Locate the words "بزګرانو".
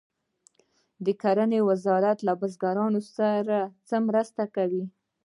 2.39-2.99